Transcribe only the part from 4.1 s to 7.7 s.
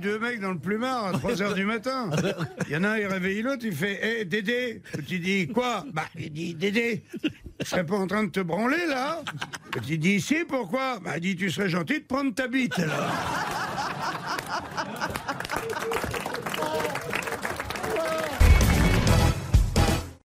Hé, Dédé Tu dis quoi? Bah, il dit Dédé, je